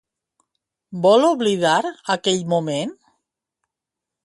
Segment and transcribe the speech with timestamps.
[1.03, 1.83] Vol oblidar
[2.15, 2.97] aquell moment?